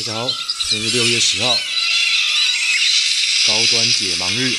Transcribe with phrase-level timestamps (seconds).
[0.00, 0.26] 大家好，
[0.70, 1.54] 今天是六月十号，
[3.46, 4.56] 高端解盲日。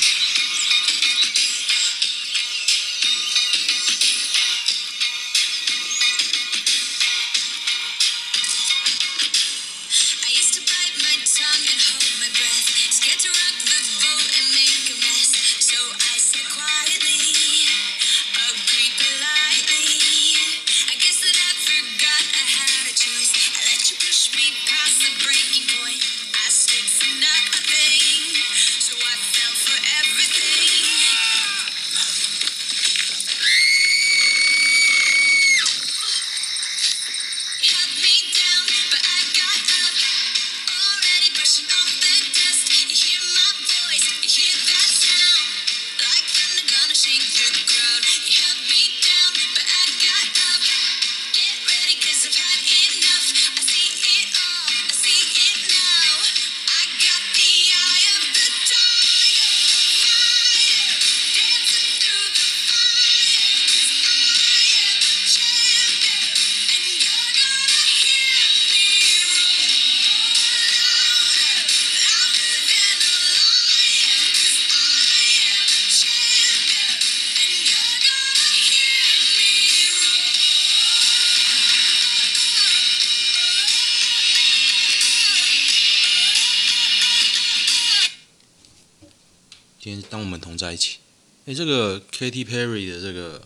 [90.62, 90.98] 在一起，
[91.44, 93.42] 哎，这个 Katy Perry 的这个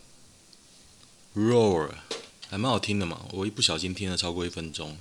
[1.34, 1.88] Roar
[2.50, 4.98] 还蛮好听的嘛，我一不小心听了超过一分钟，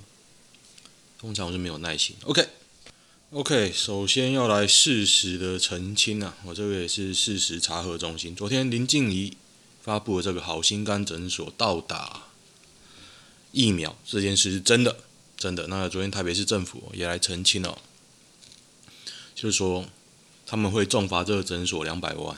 [1.18, 2.16] 通常我是没有耐心。
[2.22, 8.34] OK，OK，首先要来事实的澄清啊，我这个也是事实查核中心。
[8.34, 9.36] 昨天林静怡
[9.82, 12.28] 发布的这个好心肝诊所到达
[13.52, 14.96] 疫苗这件事是真的，
[15.36, 15.66] 真的。
[15.66, 17.78] 那昨天台北市政府也来澄清了，
[19.34, 19.84] 就是说。
[20.46, 22.36] 他们会重罚这个诊所两百万，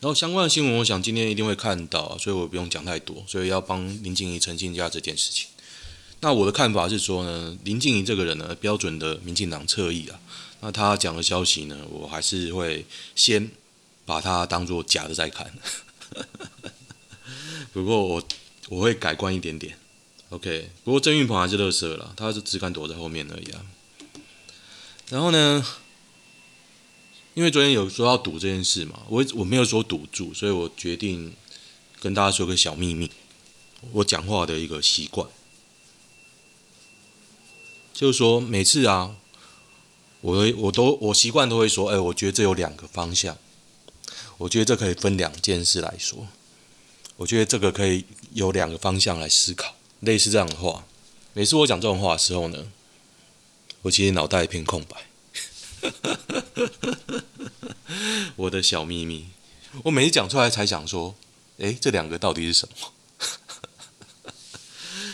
[0.00, 5.46] 然后相关的新闻，我想今天一定会看到，所以我不用讲太多，所以要帮林静怡澄清一下这件事情。
[6.20, 10.18] 那我的看法是说呢，林静怡这个人呢，标准的民进党侧翼啊，
[10.60, 12.84] 那他讲的消息呢，我还是会
[13.14, 13.48] 先
[14.04, 15.52] 把它当做假的再看。
[17.72, 18.22] 不过我
[18.68, 19.78] 我会改观一点点
[20.30, 20.70] ，OK。
[20.82, 23.60] 不过郑运鹏还是乐色了，他是只敢躲在后面而已啊。
[25.10, 25.64] 然后呢？
[27.36, 31.34] 因为昨天有说要赌这件事嘛，我我没有说赌注，所以我决定
[32.00, 33.10] 跟大家说个小秘密，
[33.92, 35.28] 我讲话的一个习惯，
[37.92, 39.16] 就是说每次啊，
[40.22, 43.36] 我我都我习惯都会说，哎，我觉得这有两个方向，
[44.38, 46.28] 我觉得这可以分两件事来说，
[47.18, 50.86] 我觉得这个可以有两个方向来思考，类似这样的话，
[51.34, 52.72] 每次我讲这种话的时候呢，
[53.82, 55.05] 我其实脑袋一片空白。
[58.36, 59.26] 我的小秘密，
[59.84, 61.14] 我每次讲出来才想说，
[61.58, 62.92] 诶，这两个到底是什么？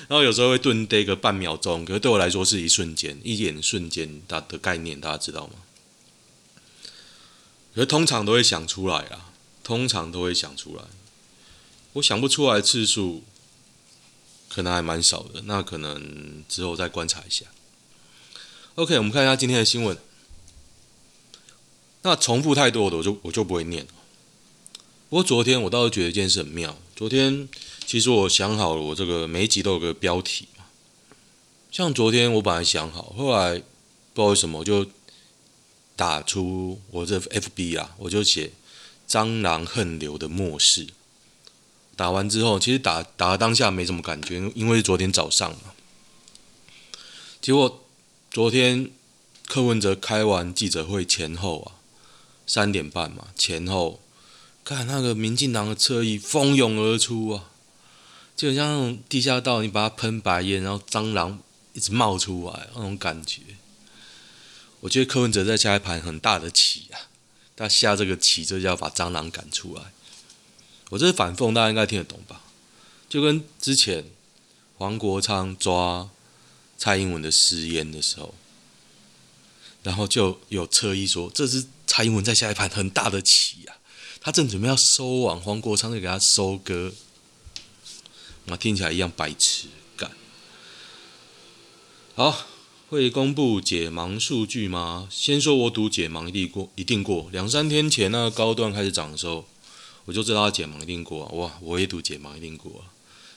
[0.08, 5.54] 然后有时候会顿呆个半秒钟，可是对我来说是一瞬间，一眼瞬间它的概念，大家知道吗？
[7.74, 9.32] 可是通常都会想出来啊，
[9.64, 10.82] 通常都会想出来。
[11.94, 13.22] 我想不出来次数，
[14.48, 17.46] 可能还蛮少的，那可能之后再观察一下。
[18.74, 19.96] OK，我们看一下今天的新闻。
[22.02, 23.86] 那重复太多的，我就我就不会念。
[25.08, 26.76] 不过昨天我倒是觉得一件事很妙。
[26.96, 27.48] 昨天
[27.86, 30.64] 其实我想好了，我这个每一集都有个标题嘛。
[31.70, 33.64] 像昨天我本来想好，后来不知
[34.14, 34.86] 道为什么我就
[35.94, 38.50] 打出我这 FB 啊，我就写
[39.08, 40.88] “蟑螂横流的末世”。
[41.94, 45.72] 打完之后，其实打打当下没什么感觉，因为是昨天早上嘛。
[47.40, 47.84] 结果
[48.30, 48.90] 昨天
[49.46, 51.78] 柯文哲开完记者会前后啊。
[52.46, 54.00] 三点半嘛，前后
[54.64, 57.50] 看那个民进党的侧翼蜂拥而出啊，
[58.36, 61.40] 就很像那种地下道，你把它喷白烟，然后蟑螂
[61.72, 63.40] 一直冒出来那种感觉。
[64.80, 67.08] 我觉得柯文哲在下一盘很大的棋啊，
[67.56, 69.92] 他下这个棋就是要把蟑螂赶出来。
[70.90, 72.42] 我这是反讽，大家应该听得懂吧？
[73.08, 74.04] 就跟之前
[74.76, 76.10] 黄国昌抓
[76.76, 78.34] 蔡英文的私烟的时候，
[79.82, 81.66] 然后就有侧翼说这是。
[81.92, 83.76] 蔡英文在下一盘很大的棋啊，
[84.18, 86.94] 他正准备要收网，黄国昌就给他收割，
[88.46, 90.10] 那听起来一样白痴干。
[92.14, 92.46] 好，
[92.88, 95.06] 会公布解盲数据吗？
[95.10, 97.28] 先说我赌解盲一定过，一定过。
[97.30, 99.44] 两三天前那个高端开始涨的时候，
[100.06, 101.32] 我就知道他解盲一定过啊。
[101.34, 102.88] 哇，我也赌解盲一定过啊。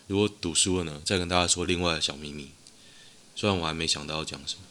[0.08, 1.02] 如果赌输了呢？
[1.04, 2.52] 再跟大家说另外的小秘密，
[3.36, 4.62] 虽然我还没想到要讲什么。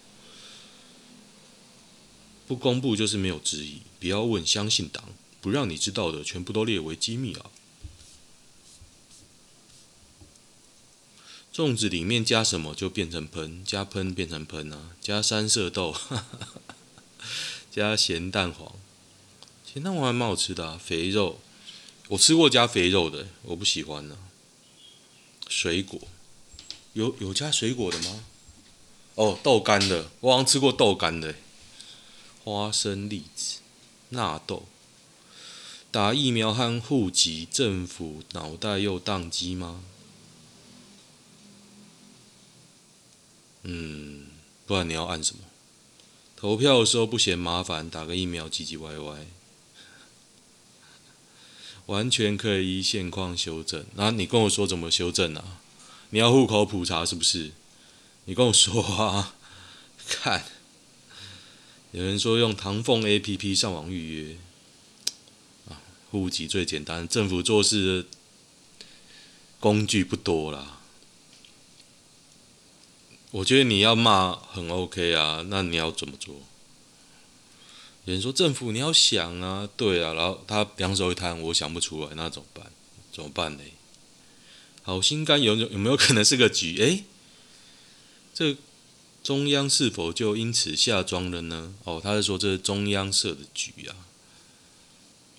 [2.46, 5.04] 不公布就是没有质疑，不要问，相信党，
[5.40, 7.46] 不让你知道的全部都列为机密啊。
[11.54, 16.60] 粽子里面加什么就变成喷，加喷变成喷啊，加三色豆，哈哈哈，
[17.70, 18.72] 加咸蛋黄，
[19.64, 21.40] 咸蛋黄还蛮好吃的啊，肥肉，
[22.08, 24.28] 我吃过加肥肉的，我不喜欢呢、啊。
[25.48, 26.00] 水果，
[26.94, 28.24] 有有加水果的吗？
[29.14, 31.36] 哦，豆干的，我好像吃过豆干的。
[32.44, 33.60] 花生、栗子、
[34.10, 34.64] 纳豆，
[35.90, 39.82] 打疫苗和户籍，政府脑袋又宕机吗？
[43.62, 44.26] 嗯，
[44.66, 45.42] 不然你要按什么？
[46.36, 49.26] 投票的时候不嫌麻烦，打个疫苗唧唧歪歪，
[51.86, 53.86] 完全可以依现况修正。
[53.94, 55.60] 那、你跟我说怎么修正啊？
[56.10, 57.52] 你要户口普查是不是？
[58.26, 59.34] 你跟我说啊！
[60.06, 60.44] 看，
[61.94, 64.36] 有人说用唐凤 APP 上网预约
[65.68, 65.80] 啊，
[66.10, 68.06] 户籍最简单，政府做事
[69.60, 70.80] 工具不多啦。
[73.30, 76.34] 我觉得你要骂很 OK 啊，那你要怎么做？
[78.06, 82.72] 有人说政府你要想啊，对啊，然后他两手一摊，我想不出来，那怎么办？
[83.12, 83.62] 怎么办呢？
[84.82, 86.76] 好心肝有有没有可能是个局？
[86.78, 87.04] 诶，
[88.34, 88.56] 这
[89.24, 91.74] 中央是否就因此下庄了呢？
[91.84, 93.96] 哦，他是说这是中央设的局啊。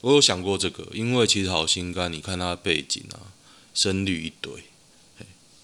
[0.02, 3.32] 我有想过这个，因为其实好心肝，你看他的背景啊，
[3.76, 4.52] 深绿一堆。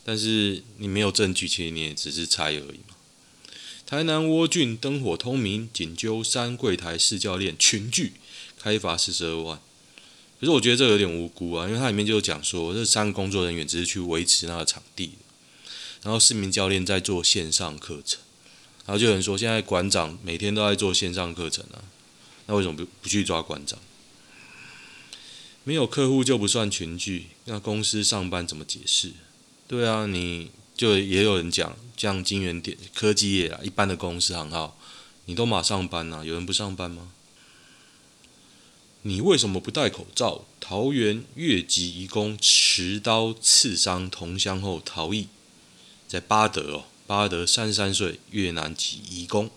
[0.06, 2.96] 但是你没有证据，其实你也只是猜而已嘛。
[3.88, 8.14] 台南窝郡灯火通明，锦州三柜台四教练群聚，
[8.60, 9.60] 开罚四十二万。
[10.40, 15.14] 可是我觉得这有点无辜啊，因为它里面就讲说，这三个工作人员只是去维持那个场地，
[16.04, 18.20] 然后四名教练在做线上课程，
[18.86, 21.84] 然后就有人说，现在馆长每天都在做线上课程啊，
[22.48, 23.78] 那为什么不不去抓馆长？
[25.64, 29.12] 没有客户就不算群聚，那公司上班怎么解释？
[29.68, 34.76] 对啊，你就也有人讲，像晶圆点科技业啊，一般的公司行号，
[35.26, 37.12] 你都马上班啊，有人不上班吗？
[39.04, 40.46] 你为什么不戴口罩？
[40.60, 45.28] 桃园越级移工持刀刺伤同乡后逃逸，
[46.12, 49.50] 在巴德哦，巴德三十三岁越南籍移工，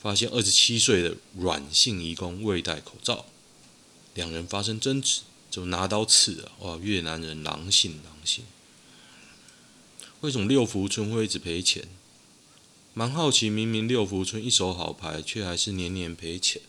[0.00, 3.24] 发现二十七岁的阮姓移工未戴口罩，
[4.14, 6.52] 两人发生争执，就拿刀刺了。
[6.60, 8.44] 哇，越南人狼性狼性。
[10.20, 11.88] 为什么六福村会一直赔钱？
[12.94, 16.62] 蛮好奇，明明六福村一手好牌，却还是年年赔钱。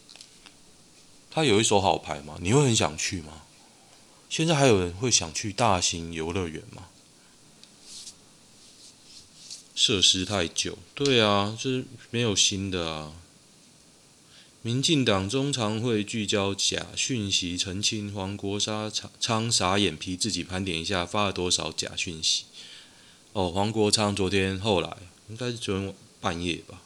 [1.29, 2.39] 他有一手好牌吗？
[2.41, 3.43] 你会很想去吗？
[4.31, 6.87] 现在还有人会想去大型游乐园吗？
[9.75, 13.13] 设施太旧，对啊，就是没有新的啊。
[14.61, 18.57] 民进党中常会聚焦假讯息澄清，黄国
[19.19, 22.45] 昌傻眼皮，自己盘点一下发了多少假讯息。
[23.33, 24.95] 哦，黄国昌昨天后来
[25.27, 26.81] 应该是昨天半夜吧，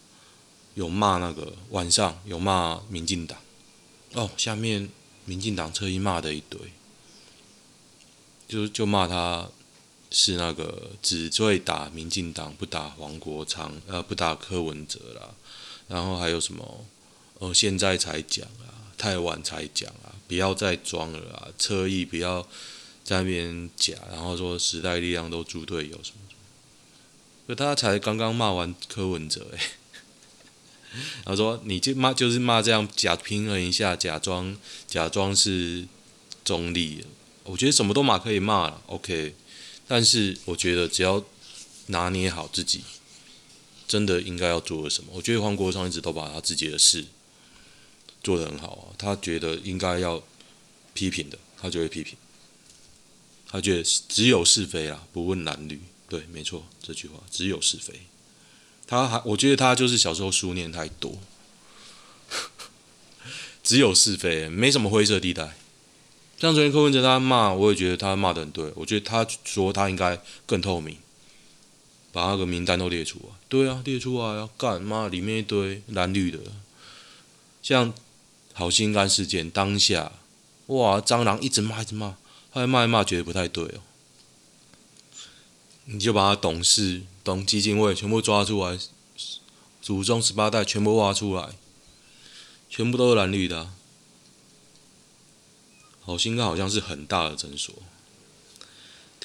[0.73, 3.37] 有骂那个晚上有骂民进党，
[4.13, 4.89] 哦，下面
[5.25, 6.59] 民进党特意骂的一堆，
[8.47, 9.49] 就就骂他
[10.09, 15.30] 是那个只会打民进党不打黄国昌，呃，不打柯文哲啦，
[15.87, 16.85] 然后还有什么
[17.40, 22.42] 哦，现在才讲啊，太晚才讲啊，不要再装了啊，车意不要
[23.04, 26.21] 在那边假，然后说时代力量都猪队友什么。
[27.47, 29.71] 就他才刚刚骂完柯文哲哎，
[31.23, 35.85] 他说你就骂就是骂这样假平衡一下，假装假装是
[36.44, 37.06] 中立，
[37.44, 39.33] 我觉得什么都骂可以骂了，OK，
[39.87, 41.23] 但是我觉得只要
[41.87, 42.83] 拿捏好自己，
[43.87, 45.11] 真的应该要做什么？
[45.13, 47.06] 我觉得黄国昌一直都把他自己的事
[48.21, 50.21] 做得很好啊，他觉得应该要
[50.94, 52.17] 批评的，他就会批评，
[53.47, 55.79] 他觉得只有是非啊，不问男女。
[56.09, 58.07] 对，没错，这句话只有是非。
[58.85, 61.19] 他还，我觉得他就是小时候书念太多，
[63.61, 65.57] 只有是非，没什么灰色地带。
[66.39, 68.71] 像昨天柯文哲他骂，我也觉得他骂得很对。
[68.75, 70.95] 我觉得他说他应该更透明，
[72.11, 73.35] 把那个名单都列出来。
[73.49, 75.07] 对啊，列出来啊干嘛？
[75.07, 76.39] 里面一堆蓝绿的，
[77.63, 77.91] 像
[78.53, 80.11] 好心肝事件当下，
[80.67, 82.09] 哇，蟑螂一直骂一直骂，
[82.51, 83.81] 后来骂一骂觉得不太对哦。
[85.85, 88.77] 你就把他董事、董基金会全部抓出来，
[89.81, 91.49] 祖宗十八代全部挖出来，
[92.69, 93.71] 全部都是蓝绿的。
[96.07, 97.76] 好心肝好像是很大的诊所，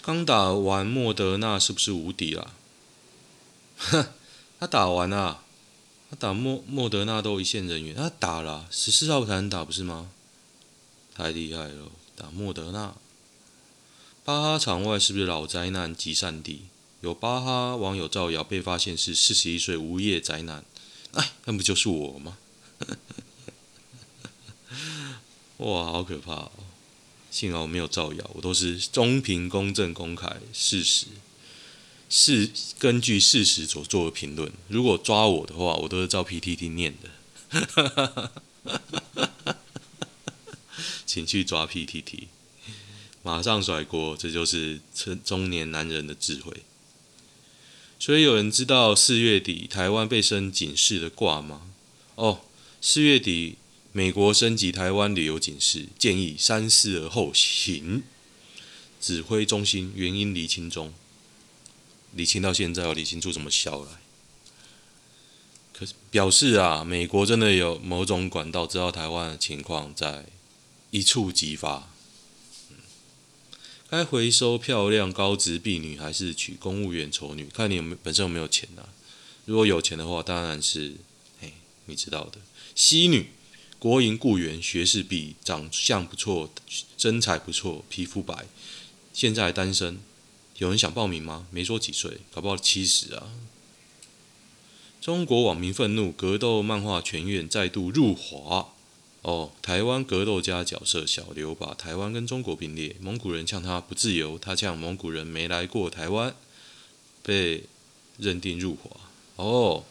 [0.03, 2.53] 刚打完莫德纳是不是无敌了？
[3.79, 4.09] 哼，
[4.59, 5.45] 他打完了，
[6.11, 10.11] 他打莫莫德纳都一线人员，他打了十四号才能打不是吗？
[11.15, 12.97] 太厉害了，打莫德纳。
[14.25, 16.63] 巴哈场外是不是老灾难集散地？
[17.01, 20.65] 有巴哈网友造谣，被发现是四十一岁无业宅男。
[21.13, 22.39] 哎，那不就是我吗？
[25.59, 26.51] 哇，好可怕哦！
[27.33, 31.07] 幸好我没有造谣，我都是中平、公正、公开、事实，
[32.11, 34.53] 是根据事实所做的评论。
[34.69, 37.09] 如果抓我的话，我都是照 PTT 念的。
[41.07, 42.25] 请去抓 PTT，
[43.23, 46.53] 马上甩锅，这就是成中年男人的智慧。
[47.99, 51.63] 所以有人知道四月底台湾被升警示的挂吗？
[52.17, 52.43] 哦，
[52.83, 53.57] 四月底
[53.93, 58.03] 美国升级台湾旅游警示，建议三思而后行。
[58.99, 60.95] 指挥中心原因厘清中，
[62.15, 64.01] 厘清到现在要厘清出什么消来？
[65.73, 70.27] 可是表示啊，美国真的有某种管道知道台湾的情况，在
[70.91, 71.93] 一触即发。
[73.91, 77.47] 该回收漂亮高职婢女，还是娶公务员丑女？
[77.47, 78.89] 看你有没有本身有没有钱呐、啊？
[79.45, 80.95] 如果有钱的话，当然是，
[81.41, 81.53] 嘿，
[81.87, 82.39] 你知道的，
[82.77, 83.31] 西女，
[83.83, 86.49] 国营雇员，学士毕，长相不错，
[86.97, 88.47] 身材不错，皮肤白，
[89.13, 89.99] 现在单身。
[90.59, 91.49] 有人想报名吗？
[91.51, 93.33] 没说几岁，搞不好七十啊。
[95.01, 98.69] 中国网民愤怒，格斗漫画全院再度入华。
[99.23, 106.37] 哦，台湾格斗家角色小刘把台湾跟中国并列，蒙古人呛他不自由，他呛蒙古人没来过台湾，
[107.25, 107.65] 被
[108.17, 109.01] 认定入华。
[109.35, 109.85] 哦，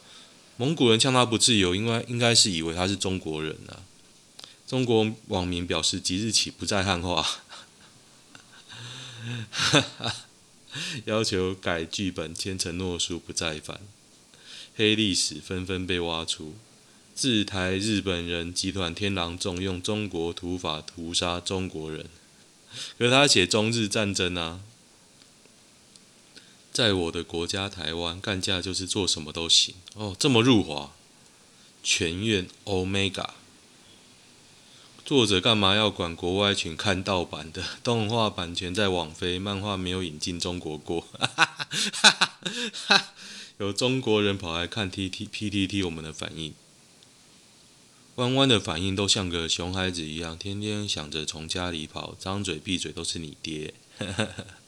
[0.56, 3.82] 蒙古人呛他不自由，应该应该是以为他是中国人啊。
[4.66, 7.26] 中国网民表示即日起不再汉化，
[11.04, 13.80] 要求改剧本签承诺书不再犯，
[14.76, 16.54] 黑历史纷纷被挖出。
[17.14, 22.06] 自台日本人集团天狼众用中国土法屠杀中国人，
[22.96, 24.60] 可他写中日战争啊，
[26.72, 30.92] 在我的国家台湾干架就是做什么都行哦，这么入华，
[31.82, 33.28] 全院 Omega，
[35.04, 41.06] 作者干嘛要管国外群看盗版的 动画版权在网飞，漫画没有引进中国过，
[43.58, 46.54] 有中国人跑来看 T T P T T 我们的反应。
[48.16, 53.74] 弯弯的反应都像个熊孩子一样，天天想着从家里跑，张嘴闭嘴都是你爹。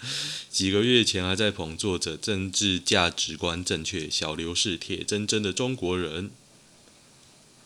[0.50, 6.30] 几个月前还在捧作者政治价值观正确，小刘是铁铮铮的中国人。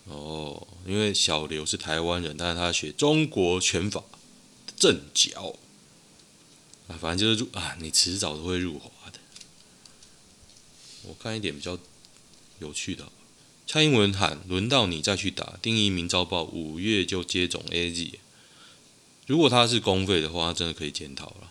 [0.05, 4.05] 哦，因为小刘是台湾人，但是他学中国拳法
[4.77, 5.57] 正脚。
[6.89, 9.19] 啊，反正就是入啊，你迟早都会入华的。
[11.05, 11.79] 我看一点比较
[12.59, 13.11] 有趣的。
[13.67, 18.19] 蔡英文喊：“轮到你再去打。”丁一鸣遭报五月就接种 AZ。
[19.27, 21.51] 如果他是公费的话，他真的可以检讨了。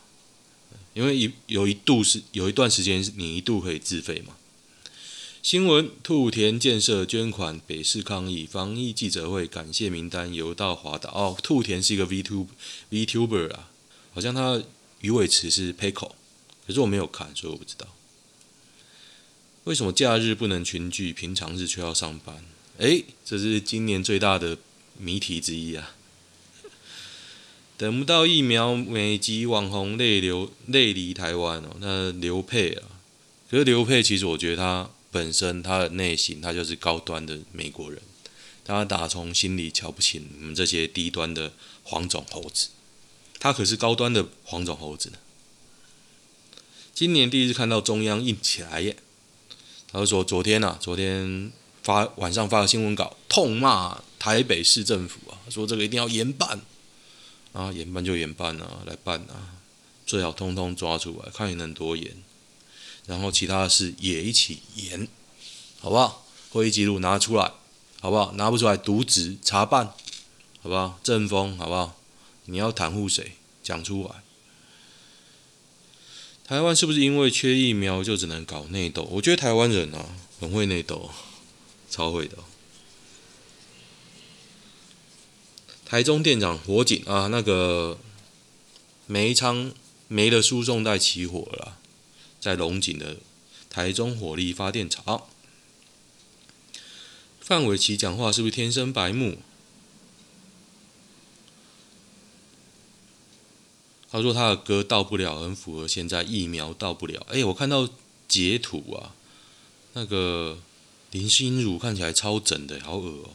[0.94, 4.36] 因为一有一度是有一段时间，你一度可以自费嘛。
[5.42, 11.10] 新闻：兔田建设捐款北市抗议防疫记者会，感谢名单邮到华岛。
[11.12, 12.48] 哦，兔田是一个 VTuber
[12.90, 13.70] VTuber 啊，
[14.14, 14.64] 好像他
[15.02, 16.12] 鱼尾词是 Peiko，
[16.66, 17.88] 可是我没有看，所以我不知道。
[19.66, 22.46] 为什么假日不能群聚，平常日却要上班？
[22.78, 24.58] 诶，这是今年最大的
[24.98, 25.96] 谜题之一啊！
[27.78, 31.76] 等不到疫苗，美籍网红泪流泪离台湾哦。
[31.80, 33.02] 那刘沛啊，
[33.50, 38.02] 可是刘沛其实我觉得他本身他的内心他就是高端的美国人，
[38.64, 41.54] 他打从心里瞧不起你们这些低端的
[41.84, 42.70] 黄种猴子，
[43.40, 45.18] 他可是高端的黄种猴子呢。
[46.94, 48.96] 今年第一次看到中央硬起来耶！
[49.92, 51.52] 他就说：“昨天呐、啊，昨天
[51.82, 56.62] 发晚上发个新闻稿，痛骂台北市政府啊，说这个一定要严办
[57.54, 59.56] 啊，严办就严办啊，来办啊，
[60.06, 62.12] 最好通通抓出来，看你能多严。
[63.06, 65.08] 然后其他的事也一起严，
[65.80, 66.26] 好不好？
[66.50, 67.52] 会议记录拿出来，
[68.02, 68.34] 好不好？
[68.34, 69.88] 拿不出来，渎职查办，
[70.62, 71.00] 好不好？
[71.04, 71.98] 政风，好不好？
[72.46, 73.34] 你要袒护谁？
[73.62, 74.24] 讲出来。”
[76.46, 79.04] 台湾是不是因为缺疫苗就只能搞内斗？
[79.04, 80.06] 我觉得台湾人啊
[80.40, 81.10] 很会内斗，
[81.90, 82.38] 超会的。
[85.94, 88.00] 台中店长火警啊，那个
[89.06, 89.72] 煤仓
[90.08, 91.78] 煤的输送带起火了，
[92.40, 93.18] 在龙井的
[93.70, 95.28] 台中火力发电厂。
[97.40, 99.38] 范玮琪讲话是不是天生白目？
[104.10, 107.24] 他说他的歌到不了，很符合现在疫苗到不了。
[107.30, 107.88] 哎，我看到
[108.28, 109.14] 截图啊，
[109.94, 110.58] 那个
[111.12, 113.30] 林心如看起来超整的，好恶哦、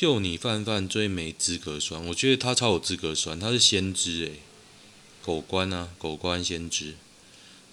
[0.00, 4.40] 就你范范最没资格酸，我觉得他超有资格酸，他是先知诶，
[5.22, 6.94] 狗官啊，狗官先知。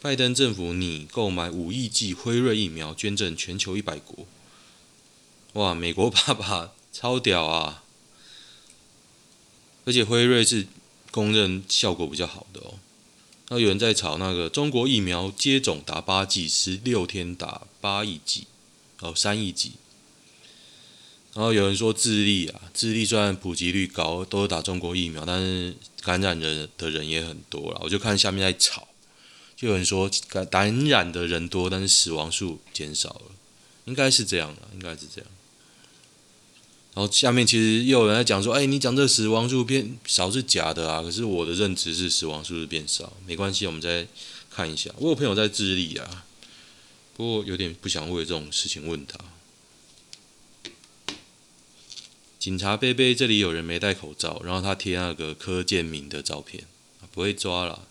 [0.02, 4.28] 拜登政府拟购买五亿剂辉瑞疫苗，捐赠全球一百国。
[5.54, 7.86] 哇，美国爸爸超屌啊！
[9.86, 10.68] 而且辉瑞是
[11.10, 12.74] 公认效果比较好的哦。
[13.48, 18.48] 那有人在炒那个中国疫苗接种打八剂，十六天打八亿剂。
[19.00, 19.76] 哦，三亿剂，
[21.38, 27.80] 然后有人说智利啊，智利虽然普及率高，都是打中国疫苗，但是感染人的人也很多了。
[27.84, 28.88] 我就看下面在吵，
[29.56, 33.32] 就有人说感感染的人多，但是死亡数减少了，
[33.86, 35.30] 应该是这样的，应该是这样。
[36.96, 44.08] 然后下面其实又有人在讲说，哎，你讲这死亡数变少是假的啊，可是我的认知是死亡数是变少，没关系，我们再
[44.50, 44.90] 看一下。
[44.98, 46.26] 我有朋友在智利啊。
[47.16, 49.20] 不过有点不想为这种事情问他。
[52.40, 56.66] 警察贝贝，这里有人没戴口罩，然后他贴那个柯建铭的照片，
[57.12, 57.88] 不会抓了。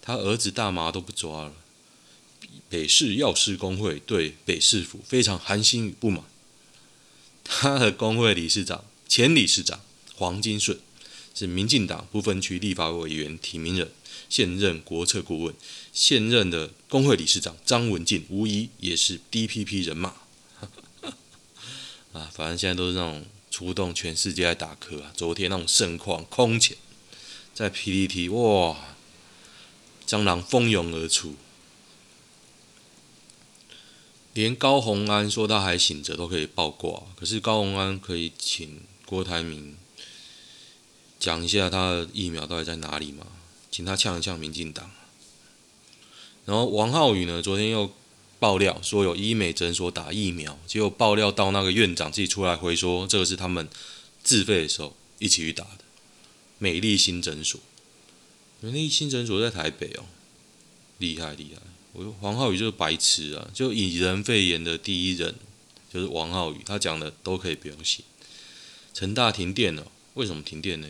[0.00, 1.52] 他儿子大麻都不抓了。
[2.68, 6.24] 北市药师公会对北市府非常寒心与不满。
[7.44, 9.80] 他的工会理事长、前理事长
[10.14, 10.78] 黄金顺
[11.34, 13.90] 是民进党不分区立法委员提名人。
[14.28, 15.54] 现任国策顾问，
[15.92, 20.14] 现任的工会理事长张文静，无疑也是 DPP 人马。
[22.12, 25.12] 啊，反正现在都是那种出动全世界来打柯啊。
[25.14, 26.76] 昨天那种盛况空前，
[27.54, 28.76] 在 PTT 哇，
[30.06, 31.36] 蟑螂蜂拥而出，
[34.32, 37.02] 连高虹安说他还醒着都可以爆挂。
[37.14, 39.76] 可是高虹安可以请郭台铭
[41.20, 43.26] 讲一下他的疫苗到底在哪里吗？
[43.70, 44.90] 请他呛一呛民进党。
[46.46, 47.92] 然后王浩宇呢，昨天又
[48.42, 53.68] 爆料说有医美诊所打疫苗，结果爆料到那个院长自己出来回说，这个是他们
[54.24, 55.84] 自费的时候一起去打的。
[56.58, 57.60] 美丽新诊所，
[58.58, 60.06] 美丽新诊所在台北哦，
[60.98, 61.62] 厉害厉害！
[61.92, 65.36] 我说王浩宇就是白痴啊，就引人肺炎的第一人
[65.94, 68.04] 就是王浩宇，他讲的都可以不用信。
[68.92, 70.88] 成大停电了，为什么停电呢？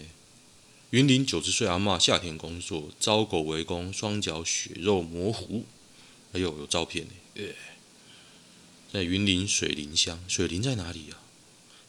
[0.88, 5.67] 云林九十岁阿嬷夏天工作遭狗围攻，双脚血肉模糊。
[6.33, 7.12] 哎呦，有照片呢！
[8.92, 11.18] 在云林水林乡，水林在哪里啊？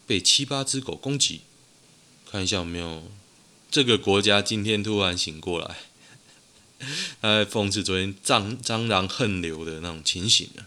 [0.08, 1.42] 被七八只狗攻击。
[2.30, 3.12] 看一下有没有
[3.70, 5.78] 这个国家今天突然醒过来，
[7.22, 10.66] 他在讽刺昨天蟑蟑螂横流的那种情形呢。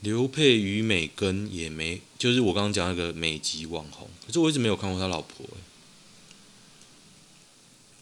[0.00, 5.46] 刘佩与美根也没，就是我刚刚讲那个美籍网红，可是我一直没有看过他老婆。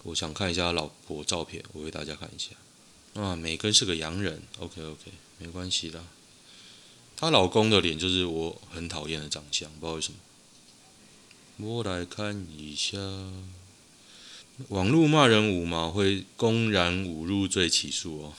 [0.02, 2.50] 我想看一下他老婆照片，我给大家看一下。
[3.14, 6.04] 啊，美根是个洋人，OK OK，没关系啦。
[7.16, 10.18] 她老公的脸就是我很讨厌的长相，不知道为什么。
[11.58, 12.98] 我来看一下，
[14.68, 18.34] 网络骂人五毛会公然侮辱罪起诉哦。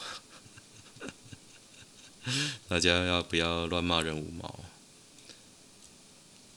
[2.68, 4.60] 大家要不要乱骂人五毛？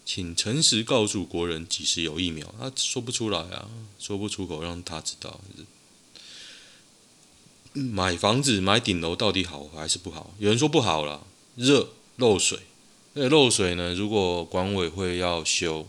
[0.05, 2.53] 请诚实告诉国人几时有疫苗。
[2.59, 3.69] 他说不出来啊，
[4.01, 5.41] 说不出口，让他知道。
[7.79, 10.35] 买房子买顶楼到底好还是不好？
[10.39, 12.61] 有人说不好了，热漏水。
[13.15, 13.95] 那漏水呢？
[13.95, 15.89] 如果管委会要修，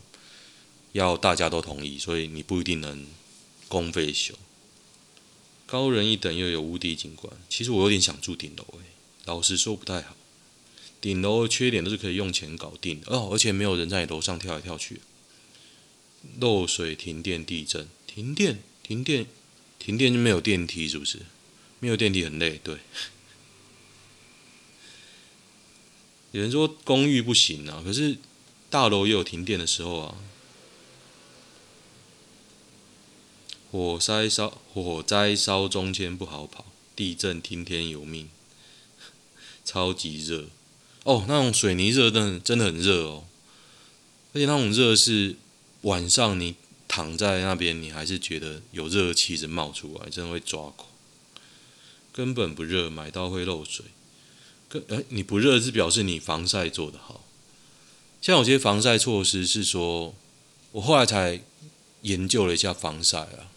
[0.94, 3.06] 要大家都同意，所以你不一定能
[3.68, 4.34] 公费修。
[5.68, 8.86] 高人一等又有无敌景观，其实我有点想住顶楼诶。
[9.26, 10.16] 老实说不太好，
[11.00, 15.02] 顶楼的缺点都是可以用钱搞定的哦，而且没有人在你楼上跳来跳去。
[16.40, 19.28] 漏水、停电、地震、停电、停电、
[19.78, 21.20] 停电就没有电梯，是不是？
[21.80, 22.78] 没有电梯很累，对。
[26.32, 28.18] 有人说公寓不行啊，可是
[28.70, 30.16] 大楼也有停电的时候啊。
[33.72, 36.66] 火灾烧火灾烧中间不好跑，
[36.96, 38.30] 地震听天由命。
[39.64, 40.48] 超级热
[41.04, 43.28] 哦，那种水泥热真的真的很热哦，
[44.34, 45.36] 而且那种热是
[45.82, 46.56] 晚上你
[46.88, 50.89] 躺在那边，你还是觉得有热气直冒出来，真的会抓狂。
[52.12, 53.86] 根本不热，买到会漏水。
[54.68, 57.24] 跟哎，你不热是表示你防晒做得好。
[58.22, 60.14] 像有些防晒措施是说，
[60.72, 61.42] 我后来才
[62.02, 63.52] 研究了一下防晒啊，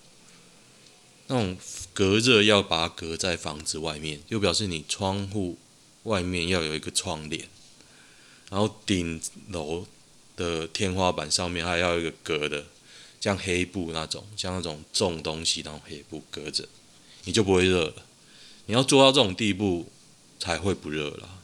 [1.26, 1.56] 那种
[1.92, 5.58] 隔热要把它隔在房子外面，就表示你窗户。
[6.04, 7.48] 外面要有一个窗帘，
[8.50, 9.86] 然后顶楼
[10.34, 12.66] 的天花板上面还要有一个隔的，
[13.20, 16.68] 像黑布那种，像那种重东西那种黑布隔着，
[17.22, 17.94] 你就不会热了。
[18.72, 19.92] 你要做到这种地步
[20.38, 21.42] 才会不热了，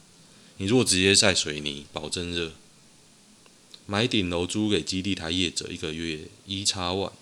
[0.57, 2.53] 你如果直接晒水泥，保证热。
[3.85, 7.13] 买顶楼租给基地台业者，一个月一差万。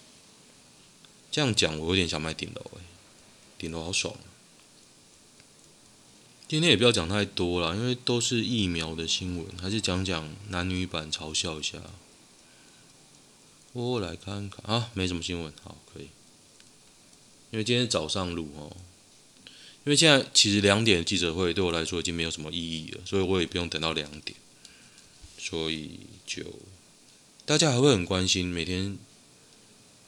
[1.29, 2.79] 这样讲，我有点想买顶楼诶，
[3.57, 4.15] 顶楼好爽。
[6.47, 11.79] 今天也不要讲太多了，因为都是疫苗的新闻，还是讲讲男女版嘲笑一下。
[13.73, 16.07] 我来看看啊，没什么新闻，好，可以。
[17.51, 18.71] 因为今天早上录哦，
[19.87, 24.37] 因为现在其实两点记者会对我来说已经没有什么意义了，所以我也不用等到两点，
[25.37, 25.91] 所以
[26.25, 26.43] 就
[27.45, 28.97] 大家还会很关心每天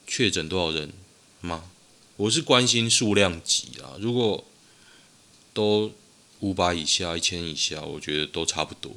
[0.06, 0.92] 确诊多少人
[1.40, 1.72] 吗？
[2.18, 4.44] 我是关心数量级啊，如果
[5.54, 5.94] 都
[6.42, 8.94] 五百以下、一千以下，我觉得都差不多。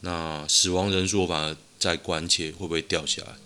[0.00, 3.36] 那死亡人数反而在关切会不会掉下来？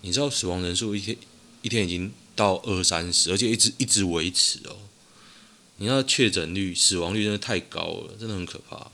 [0.00, 1.16] 你知道死亡人数一天
[1.62, 4.76] 一天已经到二三十，而且一直一直维持哦。
[5.80, 8.90] 你那确诊率、死亡率真的太高了，真的很可怕。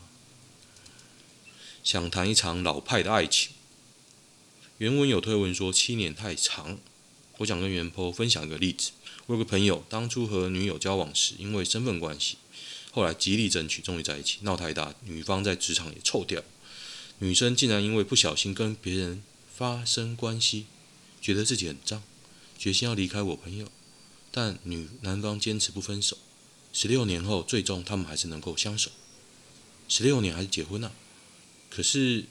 [1.82, 3.50] 想谈一场老派的爱情。
[4.78, 6.78] 原文有推文说七年太长，
[7.38, 8.92] 我想跟原 PO 分享一个例子。
[9.26, 12.36] 我有个朋友当初和女友交往时，因为身份关系。
[12.92, 14.38] 后来极力争取，终于在一起。
[14.42, 16.40] 闹太大，女方在职场也臭掉。
[17.18, 20.66] 女生竟然因为不小心跟别人发生关系，
[21.20, 22.04] 觉得自己很脏，
[22.56, 23.66] 决心要离开我朋友。
[24.30, 26.16] 但女男方坚持不分手。
[26.78, 28.90] 十六年后，最终他们还是能够相守。
[29.88, 30.94] 十六年还是结婚了啊？
[31.70, 32.26] 可是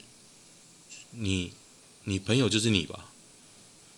[1.10, 1.50] 你，
[2.04, 3.10] 你朋友就是你吧？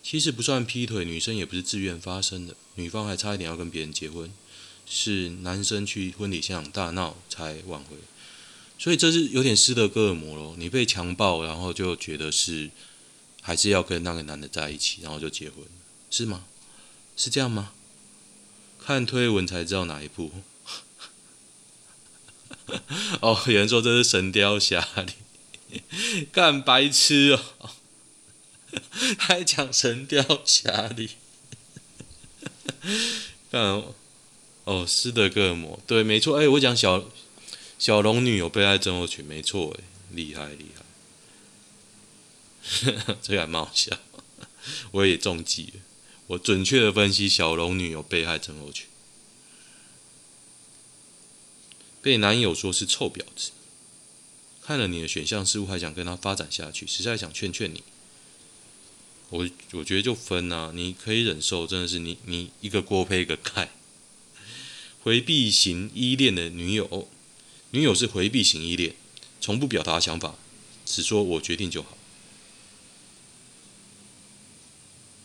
[0.01, 4.33] 其实不算劈腿，女生也不是自愿发生的，女方还差一点要跟别人结婚。
[4.87, 7.95] 是男生去婚礼现场大闹才挽回，
[8.79, 10.55] 所以这是有点斯德哥尔摩咯。
[10.57, 12.71] 你被强暴，然后就觉得是
[13.43, 15.63] 还是要跟那个男的在一起，然后就结婚，
[16.09, 16.45] 是吗？
[17.15, 17.71] 是这样吗？
[18.89, 20.31] 看推文才知道哪一部。
[23.21, 25.79] 哦，有人说这是《神雕侠侣》，
[26.33, 27.69] 干白痴哦，
[29.19, 31.07] 还讲《神雕侠侣》，
[33.51, 33.83] 干。
[34.63, 37.11] 哦，斯德哥尔摩，对，没错，哎，我讲小
[37.77, 40.81] 小龙女有被害症候群，没错，哎，厉害厉害，
[43.21, 43.95] 这个还蛮好笑，
[44.89, 45.81] 我也中计了，
[46.29, 48.85] 我准确的分析小龙女有被害症候群，
[52.03, 53.49] 被男友说是臭婊子，
[54.61, 57.81] 看了你的选项，似乎还想跟他发展下去，实在想劝劝你，
[59.29, 63.71] 我我觉得就分啊，你可以忍受，真的是你你一个锅配一个盖。
[65.01, 67.09] 回避型依恋的女友，
[67.71, 68.93] 女友是回避型依恋，
[69.41, 70.35] 从不表达想法，
[70.85, 71.97] 只说我决定就好。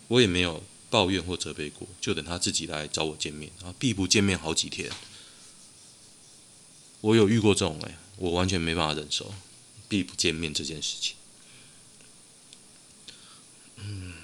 [0.09, 0.63] 我也没有
[0.95, 4.93] 抱怨或责备过，就等他自己来找我见面啊，避不见面好几天。
[7.01, 9.35] 我有遇过这种哎，我完全没办法忍受
[9.89, 11.17] 避不见面这件事情。
[13.79, 14.15] 嗯，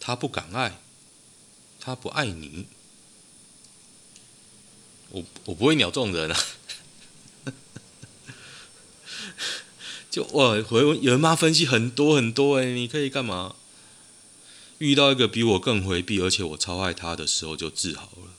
[0.00, 0.80] 他不敢爱，
[1.78, 2.66] 他不爱你。
[5.10, 6.40] 我我不会鸟这种人啊，
[10.10, 13.56] 就哇回有人妈分析很多很多哎，你可以干嘛？
[14.78, 18.34] 遇到一个比我更回避，而且我超爱他的时候就治好了。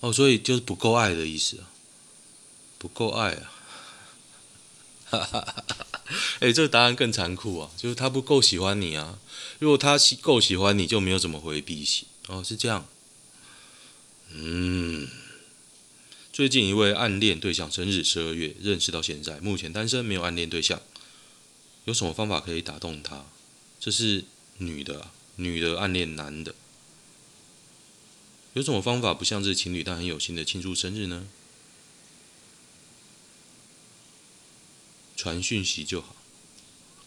[0.00, 1.70] 哦，所以就是不够爱的意思啊，
[2.78, 3.52] 不够爱啊，
[5.06, 5.64] 哈哈哈哈
[6.40, 9.18] 哎，这个答案更残酷啊，就是他不够喜欢你啊，
[9.58, 12.86] 如果他喜够喜欢你就没有怎么回避型哦，是这样，
[14.32, 15.08] 嗯。
[16.32, 20.82] 最近一位暗恋对象生日十二月，认识到现在，目前单身，没有暗恋对象。
[21.86, 23.24] 有什么方法可以打动他？
[23.80, 24.22] 这是
[24.58, 26.54] 女的啊，女的暗恋男的。
[28.54, 31.26] 有什么方法不像是情侣但很有心的庆祝生日呢？
[35.14, 36.14] 传讯息就好，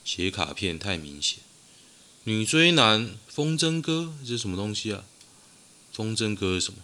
[0.03, 1.39] 写卡片太明显。
[2.25, 5.05] 女追男风筝歌，这是什么东西啊？
[5.91, 6.79] 风筝歌是什么？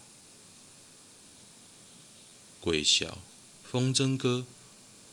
[2.62, 3.20] 鬼笑，
[3.64, 4.46] 风筝歌，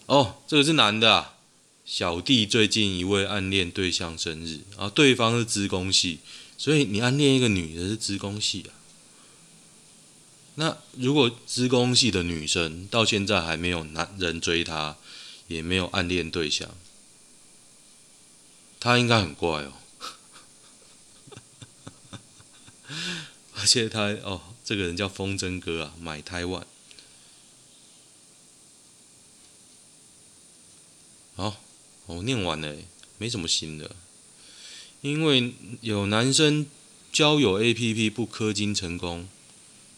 [0.06, 1.38] 哦，这个是男的啊。
[1.84, 6.20] 小弟最近一位暗恋对象生日啊，对方是职工系，
[6.56, 8.72] 所以你暗恋一个女的是职工系啊。
[10.54, 14.96] 那如果职工系的女生到现在还没有男人追她，
[15.48, 16.70] 也没有暗恋对象，
[18.78, 19.72] 她应该很怪哦。
[23.56, 26.66] 而且她哦，这个人叫风筝哥啊，买台湾。
[31.34, 31.56] 好，
[32.16, 32.77] 我念完了，
[33.18, 33.96] 没什么新的。
[35.01, 36.66] 因为有男生
[37.12, 39.29] 交友 APP 不氪金成功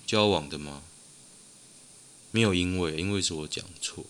[0.06, 0.82] 交往的吗？
[2.30, 4.06] 没有，因为因为是我讲错。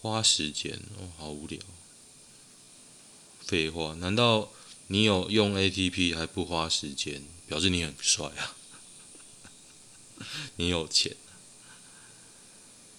[0.00, 1.58] 花时间哦，好无聊。
[3.40, 4.50] 废话，难道
[4.88, 8.56] 你有用 ATP 还不花时间，表示你很帅啊？
[10.56, 11.16] 你有钱？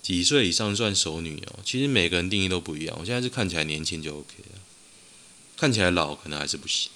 [0.03, 1.59] 几岁以上算熟女哦？
[1.65, 2.95] 其实每个人定义都不一样。
[2.99, 4.59] 我现在是看起来年轻就 OK 了，
[5.57, 6.91] 看起来老可能还是不行。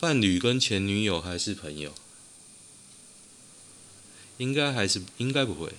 [0.00, 1.94] 伴侣跟前女友还是朋友？
[4.38, 5.74] 应该还是应该不会，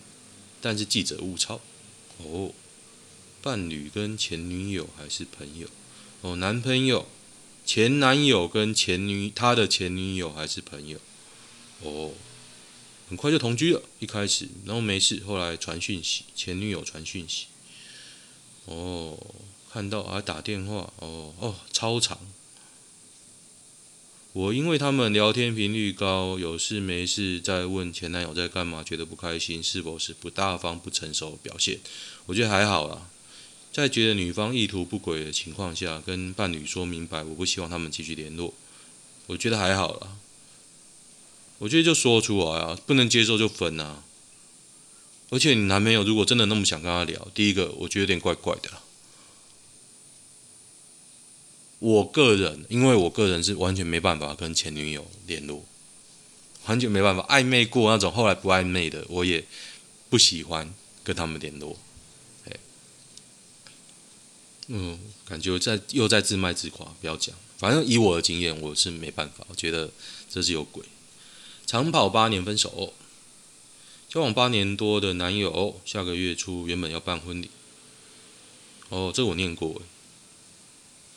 [0.62, 1.60] 但是记者误抄
[2.19, 2.53] 哦。
[3.41, 5.67] 伴侣跟前女友还是朋友？
[6.21, 7.08] 哦，男朋友、
[7.65, 10.99] 前男友跟前女他的前女友还是朋友？
[11.81, 12.13] 哦，
[13.08, 17.46] 很快就同居了，一开始，然后没事，后来传讯息，前女友传讯息。
[18.65, 19.18] 哦，
[19.72, 22.18] 看到还打电话，哦哦，超长。
[24.34, 31.80] 我因为他们聊天频率高，有事没事在问前男友在干嘛，觉得不开心，是否是不大方、不成熟表现？
[32.26, 33.08] 我觉得还好啦，
[33.72, 38.54] 在觉得女方意图不轨的情况下，跟伴侣说明白，我不希望他们继续联络，
[39.28, 40.18] 我觉得还好啦。
[41.58, 44.04] 我觉得就说出来啊，不能接受就分啊。
[45.30, 48.70] 而且你男朋友如果真的那么想跟他聊，第一个我觉得有点怪怪的。
[51.80, 55.65] 我个人，因为我个人是完全没办法跟前女友联络，
[56.65, 59.46] 完全没办法暧昧过那种，后来不暧昧的，我也
[60.10, 61.78] 不喜欢跟他们联络。
[64.68, 67.36] 嗯，感觉在又在自卖自夸，不要讲。
[67.58, 69.91] 反正以我的经验，我是没办法，我觉得
[70.28, 70.84] 这是有鬼。
[71.65, 72.93] 长跑八年分手，
[74.08, 77.49] 交往八年多的男友，下个月初原本要办婚礼。
[78.89, 79.82] 哦，这我念过。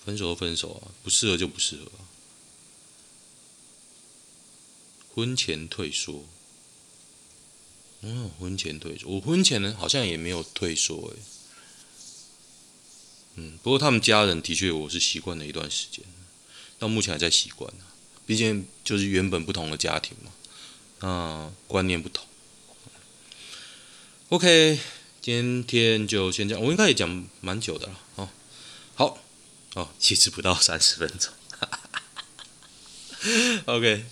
[0.04, 2.00] 分手就分手啊，不适合就不适合啊。
[5.14, 6.24] 婚前退缩，
[8.00, 11.16] 嗯，婚前退缩，我婚前呢好像也没有退缩诶。
[13.34, 16.02] 嗯，不过他们家人的确我是习惯了一段时间，
[16.78, 17.84] 到目前还在习惯呢。
[18.24, 20.32] 毕竟就是原本不同的家庭嘛，
[21.00, 22.24] 啊，观念不同。
[24.30, 24.78] OK，
[25.20, 28.28] 今天就先这样，我应该也讲蛮久的了，哦，
[28.94, 29.18] 好。
[29.74, 31.30] 哦，其实不到三十分钟。
[33.66, 34.06] OK，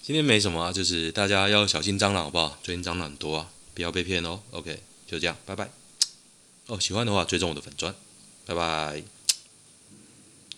[0.00, 2.58] 今天没什么啊，就是大家要小心蟑螂，好不好？
[2.62, 4.40] 最近蟑螂很多啊，不要被骗哦。
[4.52, 5.70] OK，就这样，拜拜。
[6.66, 7.94] 哦，喜欢的话追踪我的粉专，
[8.46, 9.02] 拜拜。